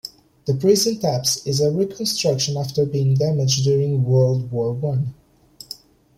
[0.45, 5.13] The present apse is a reconstruction after being damaged during World War One.